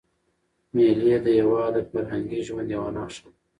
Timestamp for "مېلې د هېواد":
0.73-1.73